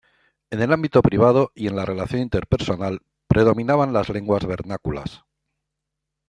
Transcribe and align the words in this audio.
En 0.49 0.63
el 0.63 0.73
ámbito 0.73 1.03
privado 1.03 1.51
y 1.53 1.67
en 1.67 1.75
la 1.75 1.85
relación 1.85 2.23
interpersonal 2.23 3.01
predominaban 3.27 3.93
las 3.93 4.09
lenguas 4.09 4.43
vernáculas. 4.47 5.23